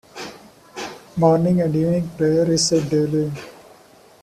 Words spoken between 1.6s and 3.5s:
and Evening prayer is said daily.